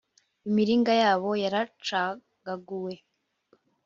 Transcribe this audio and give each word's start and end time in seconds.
Imiringa 0.47 0.91
yabo 1.03 1.29
yaracagaguye 1.43 2.99